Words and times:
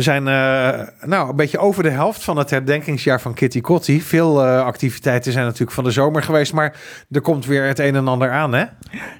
We 0.00 0.06
zijn 0.06 0.26
uh, 0.26 1.08
nou, 1.08 1.30
een 1.30 1.36
beetje 1.36 1.58
over 1.58 1.82
de 1.82 1.90
helft 1.90 2.24
van 2.24 2.36
het 2.36 2.50
herdenkingsjaar 2.50 3.20
van 3.20 3.34
Kitty 3.34 3.60
Kotti. 3.60 4.02
Veel 4.02 4.44
uh, 4.44 4.64
activiteiten 4.64 5.32
zijn 5.32 5.44
natuurlijk 5.44 5.72
van 5.72 5.84
de 5.84 5.90
zomer 5.90 6.22
geweest, 6.22 6.52
maar 6.52 6.80
er 7.10 7.20
komt 7.20 7.46
weer 7.46 7.64
het 7.64 7.78
een 7.78 7.94
en 7.94 8.08
ander 8.08 8.30
aan, 8.30 8.52
hè? 8.52 8.64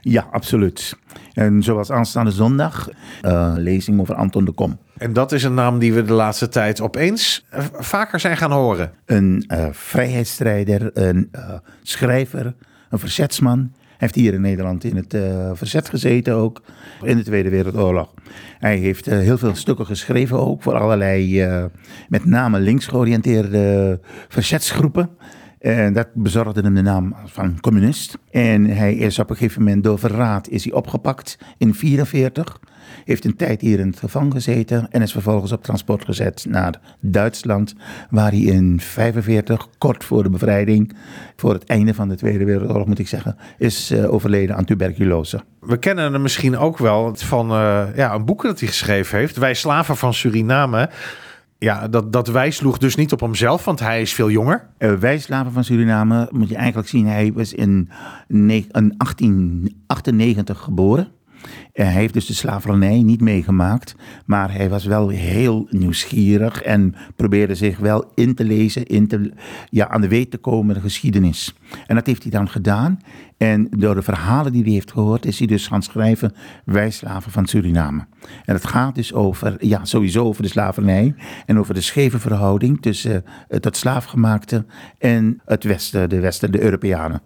Ja, 0.00 0.26
absoluut. 0.30 0.96
En 1.32 1.62
zoals 1.62 1.90
aanstaande 1.90 2.30
zondag, 2.30 2.88
uh, 3.22 3.52
lezing 3.56 4.00
over 4.00 4.14
Anton 4.14 4.44
de 4.44 4.52
Kom. 4.52 4.78
En 4.96 5.12
dat 5.12 5.32
is 5.32 5.42
een 5.42 5.54
naam 5.54 5.78
die 5.78 5.92
we 5.92 6.04
de 6.04 6.12
laatste 6.12 6.48
tijd 6.48 6.80
opeens 6.80 7.46
vaker 7.72 8.20
zijn 8.20 8.36
gaan 8.36 8.52
horen. 8.52 8.92
Een 9.06 9.50
vrijheidsstrijder, 9.72 10.90
een 10.94 11.30
schrijver, 11.82 12.54
een 12.90 12.98
verzetsman 12.98 13.72
heeft 14.00 14.14
hier 14.14 14.34
in 14.34 14.40
Nederland 14.40 14.84
in 14.84 14.96
het 14.96 15.14
uh, 15.14 15.50
verzet 15.52 15.88
gezeten 15.88 16.34
ook, 16.34 16.62
in 17.02 17.16
de 17.16 17.22
Tweede 17.22 17.48
Wereldoorlog. 17.48 18.14
Hij 18.58 18.76
heeft 18.76 19.08
uh, 19.08 19.18
heel 19.18 19.38
veel 19.38 19.54
stukken 19.54 19.86
geschreven 19.86 20.38
ook 20.38 20.62
voor 20.62 20.74
allerlei, 20.74 21.44
uh, 21.44 21.64
met 22.08 22.24
name 22.24 22.60
links 22.60 22.86
georiënteerde 22.86 24.00
verzetsgroepen. 24.28 25.10
En 25.60 25.92
dat 25.92 26.08
bezorgde 26.14 26.60
hem 26.60 26.74
de 26.74 26.82
naam 26.82 27.14
van 27.24 27.60
communist. 27.60 28.18
En 28.30 28.64
hij 28.64 28.94
is 28.94 29.18
op 29.18 29.30
een 29.30 29.36
gegeven 29.36 29.62
moment 29.62 29.84
door 29.84 29.98
verraad 29.98 30.48
is 30.48 30.64
hij 30.64 30.72
opgepakt 30.72 31.36
in 31.38 31.46
1944. 31.80 32.58
Heeft 33.04 33.24
een 33.24 33.36
tijd 33.36 33.60
hier 33.60 33.78
in 33.78 33.86
het 33.86 33.98
gevangen 33.98 34.32
gezeten 34.32 34.90
en 34.90 35.02
is 35.02 35.12
vervolgens 35.12 35.52
op 35.52 35.62
transport 35.62 36.04
gezet 36.04 36.46
naar 36.48 36.80
Duitsland, 37.00 37.74
waar 38.10 38.30
hij 38.30 38.40
in 38.40 38.80
45, 38.80 39.68
kort 39.78 40.04
voor 40.04 40.22
de 40.22 40.30
bevrijding, 40.30 40.96
voor 41.36 41.52
het 41.52 41.64
einde 41.64 41.94
van 41.94 42.08
de 42.08 42.16
Tweede 42.16 42.44
Wereldoorlog 42.44 42.86
moet 42.86 42.98
ik 42.98 43.08
zeggen, 43.08 43.36
is 43.58 43.90
uh, 43.90 44.12
overleden 44.12 44.56
aan 44.56 44.64
tuberculose. 44.64 45.40
We 45.60 45.76
kennen 45.76 46.12
hem 46.12 46.22
misschien 46.22 46.58
ook 46.58 46.78
wel 46.78 47.14
van 47.14 47.50
uh, 47.50 47.82
ja, 47.94 48.14
een 48.14 48.24
boek 48.24 48.42
dat 48.42 48.58
hij 48.58 48.68
geschreven 48.68 49.18
heeft, 49.18 49.36
Wij 49.36 49.54
slaven 49.54 49.96
van 49.96 50.14
Suriname. 50.14 50.90
Ja, 51.62 51.88
dat, 51.88 52.12
dat 52.12 52.28
wij 52.28 52.50
sloeg 52.50 52.78
dus 52.78 52.94
niet 52.94 53.12
op 53.12 53.20
hemzelf, 53.20 53.64
want 53.64 53.80
hij 53.80 54.00
is 54.00 54.12
veel 54.12 54.30
jonger. 54.30 54.66
Uh, 54.78 54.92
wij 54.92 55.18
slaven 55.18 55.52
van 55.52 55.64
Suriname, 55.64 56.28
moet 56.30 56.48
je 56.48 56.56
eigenlijk 56.56 56.88
zien, 56.88 57.06
hij 57.06 57.32
was 57.32 57.52
in 57.52 57.88
1898 58.28 60.58
geboren. 60.58 61.08
Hij 61.72 61.92
heeft 61.92 62.14
dus 62.14 62.26
de 62.26 62.34
slavernij 62.34 63.02
niet 63.02 63.20
meegemaakt, 63.20 63.94
maar 64.26 64.52
hij 64.52 64.68
was 64.68 64.84
wel 64.84 65.08
heel 65.08 65.66
nieuwsgierig 65.70 66.62
en 66.62 66.94
probeerde 67.16 67.54
zich 67.54 67.78
wel 67.78 68.12
in 68.14 68.34
te 68.34 68.44
lezen, 68.44 68.86
in 68.86 69.08
te, 69.08 69.32
ja, 69.70 69.88
aan 69.88 70.00
de 70.00 70.08
weet 70.08 70.30
te 70.30 70.38
komen 70.38 70.74
de 70.74 70.80
geschiedenis. 70.80 71.54
En 71.86 71.94
dat 71.94 72.06
heeft 72.06 72.22
hij 72.22 72.30
dan 72.32 72.48
gedaan. 72.48 72.98
En 73.36 73.68
door 73.70 73.94
de 73.94 74.02
verhalen 74.02 74.52
die 74.52 74.62
hij 74.62 74.72
heeft 74.72 74.92
gehoord, 74.92 75.26
is 75.26 75.38
hij 75.38 75.46
dus 75.46 75.66
gaan 75.66 75.82
schrijven 75.82 76.34
Wij 76.64 76.90
slaven 76.90 77.32
van 77.32 77.46
Suriname. 77.46 78.06
En 78.44 78.54
het 78.54 78.66
gaat 78.66 78.94
dus 78.94 79.12
over, 79.14 79.66
ja, 79.66 79.84
sowieso 79.84 80.24
over 80.24 80.42
de 80.42 80.48
slavernij 80.48 81.14
en 81.46 81.58
over 81.58 81.74
de 81.74 81.80
scheve 81.80 82.18
verhouding 82.18 82.82
tussen 82.82 83.24
het 83.48 83.76
slaafgemaakte 83.76 84.64
en 84.98 85.40
het 85.44 85.64
Westen, 85.64 86.08
de 86.08 86.20
Westen, 86.20 86.52
de 86.52 86.62
Europeanen. 86.62 87.22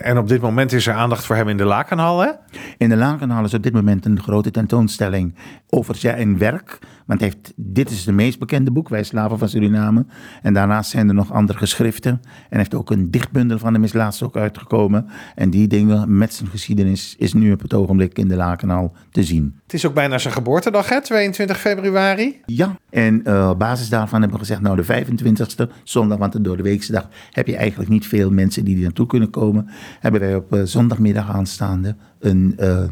En 0.00 0.18
op 0.18 0.28
dit 0.28 0.40
moment 0.40 0.72
is 0.72 0.86
er 0.86 0.94
aandacht 0.94 1.24
voor 1.24 1.36
hem 1.36 1.48
in 1.48 1.56
de 1.56 1.64
Lakenhal, 1.64 2.20
hè? 2.20 2.30
In 2.78 2.88
de 2.88 2.96
Lakenhal 2.96 3.44
is 3.44 3.54
op 3.54 3.62
dit 3.62 3.72
moment 3.72 4.04
een 4.04 4.22
grote 4.22 4.50
tentoonstelling 4.50 5.34
over 5.68 5.94
zijn 5.94 6.38
werk. 6.38 6.78
Want 7.06 7.20
heeft, 7.20 7.52
dit 7.56 7.90
is 7.90 8.04
de 8.04 8.12
meest 8.12 8.38
bekende 8.38 8.70
boek, 8.70 8.88
Wij 8.88 9.02
Slaven 9.02 9.38
van 9.38 9.48
Suriname. 9.48 10.06
En 10.42 10.54
daarnaast 10.54 10.90
zijn 10.90 11.08
er 11.08 11.14
nog 11.14 11.32
andere 11.32 11.58
geschriften. 11.58 12.20
En 12.50 12.58
heeft 12.58 12.74
ook 12.74 12.90
een 12.90 13.10
dichtbundel 13.10 13.58
van 13.58 13.72
hem 13.74 13.84
is 13.84 13.92
laatst 13.92 14.22
ook 14.22 14.36
uitgekomen. 14.36 15.06
En 15.34 15.50
die 15.50 15.66
dingen 15.66 16.16
met 16.18 16.34
zijn 16.34 16.48
geschiedenis 16.48 17.14
is 17.18 17.32
nu 17.32 17.52
op 17.52 17.60
het 17.60 17.74
ogenblik 17.74 18.18
in 18.18 18.28
de 18.28 18.36
Lakenhal 18.36 18.96
te 19.10 19.22
zien. 19.22 19.60
Het 19.62 19.74
is 19.74 19.86
ook 19.86 19.94
bijna 19.94 20.18
zijn 20.18 20.34
geboortedag, 20.34 20.88
hè? 20.88 21.00
22 21.00 21.60
februari. 21.60 22.40
Ja, 22.46 22.76
en 22.90 23.20
uh, 23.24 23.48
op 23.50 23.58
basis 23.58 23.88
daarvan 23.88 24.20
hebben 24.20 24.38
we 24.38 24.44
gezegd, 24.44 24.60
nou 24.60 24.76
de 24.76 25.04
25ste, 25.06 25.82
zondag, 25.82 26.18
want 26.18 26.44
door 26.44 26.56
de 26.56 26.62
weekse 26.62 26.92
dag 26.92 27.08
heb 27.30 27.46
je 27.46 27.56
eigenlijk 27.56 27.90
niet 27.90 28.06
veel 28.06 28.30
mensen 28.30 28.64
die 28.64 28.76
er 28.76 28.82
naartoe 28.82 29.06
kunnen 29.06 29.30
komen. 29.30 29.68
Hebben 30.00 30.20
wij 30.20 30.34
op 30.34 30.54
uh, 30.54 30.60
zondagmiddag 30.64 31.30
aanstaande 31.30 31.96
een 32.20 32.56
uh, 32.60 32.82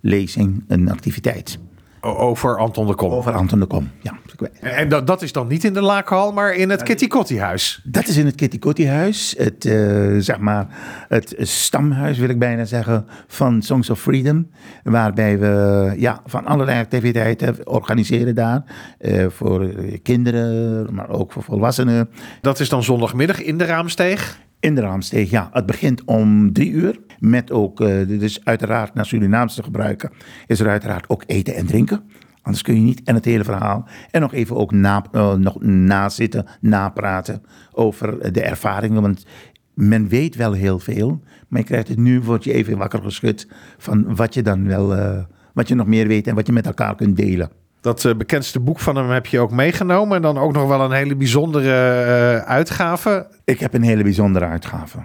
lezing, 0.00 0.64
een 0.68 0.90
activiteit. 0.90 1.58
Over 2.04 2.58
Anton 2.58 2.86
de 2.86 2.94
Kom. 2.94 3.12
Over 3.12 3.32
Anton 3.32 3.60
de 3.60 3.66
Kom, 3.66 3.90
ja. 4.00 4.18
En 4.60 4.88
dat, 4.88 5.06
dat 5.06 5.22
is 5.22 5.32
dan 5.32 5.46
niet 5.46 5.64
in 5.64 5.72
de 5.72 5.80
Laakhal, 5.80 6.32
maar 6.32 6.54
in 6.54 6.70
het 6.70 6.82
Kitty 6.82 7.06
Kotti 7.06 7.40
huis. 7.40 7.80
Dat 7.84 8.08
is 8.08 8.16
in 8.16 8.26
het 8.26 8.34
Kitty 8.34 8.58
Kotti 8.58 8.88
huis. 8.88 9.34
Het, 9.38 9.64
uh, 9.64 10.16
zeg 10.18 10.38
maar, 10.38 10.66
het 11.08 11.34
stamhuis, 11.38 12.18
wil 12.18 12.28
ik 12.28 12.38
bijna 12.38 12.64
zeggen, 12.64 13.06
van 13.26 13.62
Songs 13.62 13.90
of 13.90 14.00
Freedom. 14.00 14.50
Waarbij 14.82 15.38
we 15.38 15.94
ja, 15.96 16.20
van 16.26 16.46
allerlei 16.46 16.80
activiteiten 16.80 17.66
organiseren 17.66 18.34
daar. 18.34 18.64
Uh, 19.00 19.26
voor 19.28 19.68
kinderen, 20.02 20.94
maar 20.94 21.08
ook 21.08 21.32
voor 21.32 21.42
volwassenen. 21.42 22.08
Dat 22.40 22.60
is 22.60 22.68
dan 22.68 22.82
zondagmiddag 22.82 23.42
in 23.42 23.58
de 23.58 23.64
Raamsteeg? 23.64 24.40
In 24.62 24.74
de 24.74 24.80
Raamsteeg, 24.80 25.30
ja. 25.30 25.48
Het 25.52 25.66
begint 25.66 26.04
om 26.04 26.52
drie 26.52 26.70
uur. 26.70 27.00
Met 27.18 27.50
ook, 27.50 27.78
dus 28.06 28.44
uiteraard 28.44 28.94
naar 28.94 29.06
Surinaams 29.06 29.54
te 29.54 29.62
gebruiken, 29.62 30.10
is 30.46 30.60
er 30.60 30.68
uiteraard 30.68 31.08
ook 31.08 31.24
eten 31.26 31.54
en 31.54 31.66
drinken. 31.66 32.02
Anders 32.42 32.62
kun 32.62 32.74
je 32.74 32.80
niet. 32.80 33.02
En 33.04 33.14
het 33.14 33.24
hele 33.24 33.44
verhaal. 33.44 33.88
En 34.10 34.20
nog 34.20 34.32
even 34.32 34.56
ook 34.56 34.72
na, 34.72 35.04
uh, 35.12 35.34
nog 35.34 35.62
nazitten, 35.62 36.46
napraten 36.60 37.42
over 37.72 38.32
de 38.32 38.42
ervaringen. 38.42 39.02
Want 39.02 39.26
men 39.74 40.08
weet 40.08 40.36
wel 40.36 40.52
heel 40.52 40.78
veel. 40.78 41.22
Maar 41.48 41.60
je 41.60 41.66
krijgt 41.66 41.88
het 41.88 41.98
nu, 41.98 42.20
word 42.20 42.44
je 42.44 42.52
even 42.52 42.78
wakker 42.78 43.02
geschud 43.02 43.48
van 43.78 44.14
wat 44.14 44.34
je 44.34 44.42
dan 44.42 44.66
wel, 44.66 44.96
uh, 44.96 45.22
wat 45.54 45.68
je 45.68 45.74
nog 45.74 45.86
meer 45.86 46.06
weet 46.06 46.26
en 46.26 46.34
wat 46.34 46.46
je 46.46 46.52
met 46.52 46.66
elkaar 46.66 46.94
kunt 46.94 47.16
delen. 47.16 47.50
Dat 47.82 48.04
uh, 48.04 48.14
bekendste 48.14 48.60
boek 48.60 48.78
van 48.78 48.96
hem 48.96 49.10
heb 49.10 49.26
je 49.26 49.40
ook 49.40 49.50
meegenomen. 49.50 50.16
En 50.16 50.22
dan 50.22 50.38
ook 50.38 50.52
nog 50.52 50.68
wel 50.68 50.80
een 50.80 50.92
hele 50.92 51.16
bijzondere 51.16 51.68
uh, 51.68 52.36
uitgave. 52.36 53.26
Ik 53.44 53.60
heb 53.60 53.74
een 53.74 53.82
hele 53.82 54.02
bijzondere 54.02 54.44
uitgave. 54.44 54.98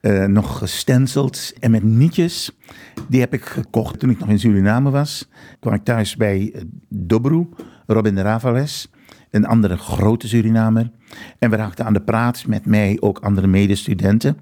Uh, 0.00 0.24
nog 0.24 0.58
gestenceld 0.58 1.52
en 1.60 1.70
met 1.70 1.82
nietjes. 1.82 2.56
Die 3.08 3.20
heb 3.20 3.34
ik 3.34 3.44
gekocht 3.44 3.98
toen 3.98 4.10
ik 4.10 4.18
nog 4.18 4.28
in 4.28 4.38
Suriname 4.38 4.90
was. 4.90 5.28
Kwam 5.60 5.74
ik 5.74 5.84
thuis 5.84 6.16
bij 6.16 6.54
Dobru, 6.88 7.48
Robin 7.86 8.14
de 8.14 8.22
Ravales, 8.22 8.90
een 9.30 9.46
andere 9.46 9.76
grote 9.76 10.28
Surinamer. 10.28 10.90
En 11.38 11.50
we 11.50 11.56
raakten 11.56 11.84
aan 11.84 11.92
de 11.92 12.00
praat 12.00 12.46
met 12.46 12.66
mij 12.66 12.96
ook 13.00 13.18
andere 13.18 13.46
medestudenten. 13.46 14.36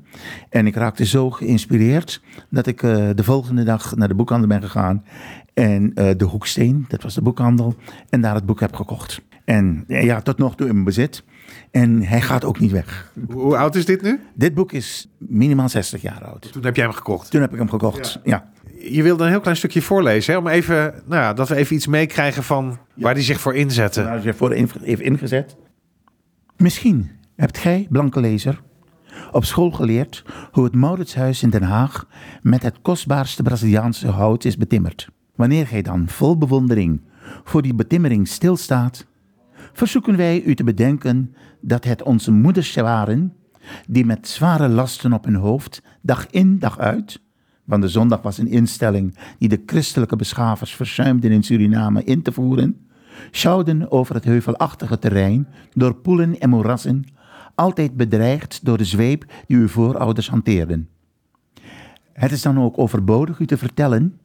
En 0.50 0.66
ik 0.66 0.74
raakte 0.74 1.06
zo 1.06 1.30
geïnspireerd 1.30 2.22
dat 2.50 2.66
ik 2.66 2.82
uh, 2.82 3.08
de 3.14 3.24
volgende 3.24 3.62
dag 3.62 3.96
naar 3.96 4.08
de 4.08 4.14
boekhandel 4.14 4.48
ben 4.48 4.62
gegaan. 4.62 5.04
En 5.54 5.82
uh, 5.94 6.10
de 6.16 6.24
Hoeksteen, 6.24 6.84
dat 6.88 7.02
was 7.02 7.14
de 7.14 7.22
boekhandel, 7.22 7.74
en 8.08 8.20
daar 8.20 8.34
het 8.34 8.46
boek 8.46 8.60
heb 8.60 8.74
gekocht. 8.74 9.20
En 9.44 9.84
ja, 9.86 10.20
tot 10.20 10.38
nog 10.38 10.56
toe 10.56 10.66
in 10.66 10.72
mijn 10.72 10.84
bezit. 10.84 11.22
En 11.70 12.02
hij 12.02 12.20
gaat 12.20 12.44
ook 12.44 12.60
niet 12.60 12.70
weg. 12.70 13.12
Hoe 13.30 13.56
oud 13.56 13.74
is 13.74 13.84
dit 13.84 14.02
nu? 14.02 14.20
Dit 14.34 14.54
boek 14.54 14.72
is 14.72 15.08
minimaal 15.18 15.68
60 15.68 16.02
jaar 16.02 16.24
oud. 16.24 16.52
Toen 16.52 16.64
heb 16.64 16.76
jij 16.76 16.84
hem 16.84 16.94
gekocht? 16.94 17.30
Toen 17.30 17.40
heb 17.40 17.52
ik 17.52 17.58
hem 17.58 17.68
gekocht, 17.68 18.12
ja. 18.12 18.20
ja. 18.24 18.50
Je 18.80 19.02
wilde 19.02 19.24
een 19.24 19.30
heel 19.30 19.40
klein 19.40 19.56
stukje 19.56 19.82
voorlezen, 19.82 20.32
hè? 20.32 20.38
om 20.38 20.46
even, 20.46 20.94
nou 21.06 21.22
ja, 21.22 21.32
dat 21.32 21.48
we 21.48 21.54
even 21.54 21.76
iets 21.76 21.86
meekrijgen 21.86 22.42
van 22.42 22.78
ja. 22.94 23.02
waar 23.02 23.14
hij 23.14 23.22
zich 23.22 23.40
voor 23.40 23.54
inzette. 23.54 24.02
Waar 24.02 24.12
hij 24.12 24.22
zich 24.22 24.36
voor 24.36 24.52
heeft 24.52 25.00
ingezet. 25.00 25.56
Misschien 26.56 27.10
hebt 27.36 27.58
gij, 27.58 27.86
blanke 27.90 28.20
lezer, 28.20 28.62
op 29.32 29.44
school 29.44 29.70
geleerd 29.70 30.24
hoe 30.52 30.64
het 30.64 30.74
Mauritshuis 30.74 31.42
in 31.42 31.50
Den 31.50 31.62
Haag 31.62 32.06
met 32.42 32.62
het 32.62 32.80
kostbaarste 32.82 33.42
Braziliaanse 33.42 34.08
hout 34.08 34.44
is 34.44 34.56
betimmerd. 34.56 35.08
Wanneer 35.34 35.66
gij 35.66 35.82
dan 35.82 36.08
vol 36.08 36.38
bewondering 36.38 37.00
voor 37.44 37.62
die 37.62 37.74
betimmering 37.74 38.28
stilstaat, 38.28 39.06
verzoeken 39.72 40.16
wij 40.16 40.42
u 40.42 40.54
te 40.54 40.64
bedenken 40.64 41.34
dat 41.60 41.84
het 41.84 42.02
onze 42.02 42.30
moeders 42.30 42.74
waren 42.74 43.32
die 43.88 44.04
met 44.04 44.28
zware 44.28 44.68
lasten 44.68 45.12
op 45.12 45.24
hun 45.24 45.34
hoofd 45.34 45.82
dag 46.02 46.26
in 46.30 46.58
dag 46.58 46.78
uit, 46.78 47.20
want 47.68 47.82
de 47.82 47.88
zondag 47.88 48.22
was 48.22 48.38
een 48.38 48.48
instelling 48.48 49.18
die 49.38 49.48
de 49.48 49.62
christelijke 49.66 50.16
beschavers 50.16 50.74
verzuimden 50.74 51.30
in 51.30 51.42
Suriname 51.42 52.04
in 52.04 52.22
te 52.22 52.32
voeren, 52.32 52.86
sjouwden 53.30 53.90
over 53.90 54.14
het 54.14 54.24
heuvelachtige 54.24 54.98
terrein 54.98 55.48
door 55.72 55.94
poelen 55.94 56.40
en 56.40 56.48
moerassen, 56.48 57.04
altijd 57.54 57.96
bedreigd 57.96 58.60
door 58.62 58.78
de 58.78 58.84
zweep 58.84 59.24
die 59.46 59.56
uw 59.56 59.68
voorouders 59.68 60.30
hanteerden. 60.30 60.88
Het 62.12 62.32
is 62.32 62.42
dan 62.42 62.58
ook 62.58 62.78
overbodig 62.78 63.38
u 63.38 63.46
te 63.46 63.58
vertellen 63.58 64.20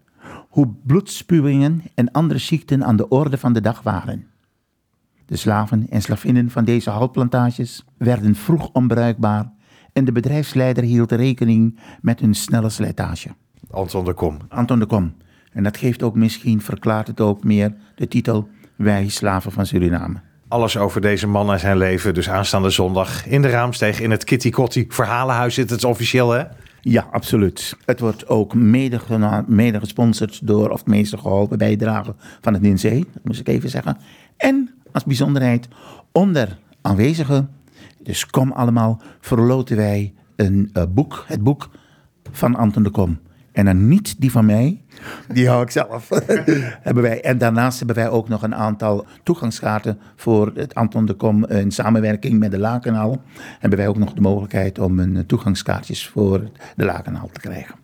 hoe 0.50 0.74
bloedspuwingen 0.86 1.82
en 1.94 2.12
andere 2.12 2.40
ziekten 2.40 2.86
aan 2.86 2.96
de 2.96 3.08
orde 3.08 3.38
van 3.38 3.54
de 3.54 3.62
dag 3.62 3.82
waren. 3.82 4.28
De 5.26 5.36
slaven 5.36 5.90
en 5.90 6.02
slavinnen 6.02 6.50
van 6.50 6.66
deze 6.66 6.90
houtplantages 6.90 7.86
werden 7.98 8.36
vroeg 8.36 8.70
onbruikbaar 8.74 9.52
en 9.94 10.06
de 10.06 10.12
bedrijfsleider 10.12 10.84
hield 10.84 11.12
rekening 11.12 11.80
met 12.02 12.20
hun 12.20 12.34
snelle 12.34 12.70
slijtage. 12.70 13.30
Anton 13.72 14.06
de 14.06 14.14
Kom. 14.14 14.38
Anton 14.50 14.80
de 14.80 14.86
Kom. 14.86 15.14
En 15.52 15.64
dat 15.64 15.78
geeft 15.78 16.04
ook 16.04 16.16
misschien, 16.16 16.62
verklaart 16.62 17.08
het 17.08 17.22
ook 17.22 17.44
meer, 17.44 17.74
de 17.96 18.08
titel 18.08 18.50
Wij 18.76 19.08
slaven 19.08 19.52
van 19.52 19.66
Suriname. 19.66 20.22
Alles 20.48 20.78
over 20.78 21.02
deze 21.02 21.28
man 21.28 21.52
en 21.52 21.60
zijn 21.60 21.78
leven, 21.78 22.14
dus 22.14 22.30
aanstaande 22.30 22.70
zondag 22.70 23.28
in 23.28 23.42
de 23.42 23.50
Raamsteeg 23.50 24.00
in 24.00 24.12
het 24.12 24.24
Kitty 24.24 24.50
Kotti 24.50 24.86
Verhalenhuis 24.90 25.54
zit 25.54 25.70
het 25.70 25.84
officieel 25.84 26.32
hè? 26.32 26.44
Ja, 26.82 27.08
absoluut. 27.12 27.78
Het 27.86 28.00
wordt 28.00 28.28
ook 28.28 28.54
mede, 28.54 29.00
mede 29.48 29.80
gesponsord 29.80 30.48
door, 30.48 30.70
of 30.70 30.86
meestal 30.86 31.20
geholpen 31.20 31.58
bijdragen 31.58 32.16
van 32.42 32.54
het 32.54 32.62
NINC, 32.62 33.06
dat 33.14 33.24
moest 33.24 33.40
ik 33.40 33.48
even 33.48 33.70
zeggen. 33.70 33.98
En 34.38 34.70
als 34.92 35.04
bijzonderheid, 35.04 35.68
onder 36.12 36.58
aanwezigen, 36.82 37.50
dus 38.04 38.26
kom 38.26 38.52
allemaal, 38.52 39.02
verloten 39.20 39.78
wij 39.78 40.14
een 40.36 40.70
eh, 40.74 40.84
boek, 40.90 41.24
het 41.28 41.44
boek 41.44 41.70
van 42.32 42.56
Anton 42.56 42.84
de 42.84 42.90
Kom. 42.90 43.20
En 43.52 43.66
dan 43.66 43.88
niet 43.88 44.22
die 44.22 44.32
van 44.32 44.46
mij, 44.46 44.82
die 45.28 45.48
hou 45.48 45.64
ik 45.64 45.70
zelf. 45.70 46.10
hebben 46.88 47.04
wij. 47.04 47.22
En 47.22 47.38
daarnaast 47.38 47.78
hebben 47.78 47.96
wij 47.96 48.10
ook 48.10 48.30
nog 48.30 48.44
een 48.44 48.56
aantal 48.56 49.06
toegangskaarten 49.24 50.00
voor 50.16 50.52
het 50.56 50.76
Anton 50.76 51.06
de 51.06 51.14
Kom 51.14 51.46
in 51.46 51.72
samenwerking 51.72 52.40
met 52.40 52.52
de 52.52 52.60
Lakenhal. 52.60 53.22
Hebben 53.60 53.80
wij 53.80 53.88
ook 53.88 53.98
nog 53.98 54.14
de 54.14 54.22
mogelijkheid 54.22 54.80
om 54.80 55.00
een 55.00 55.26
toegangskaartjes 55.26 56.08
voor 56.08 56.50
de 56.76 56.86
Lakenhal 56.86 57.30
te 57.32 57.40
krijgen. 57.40 57.83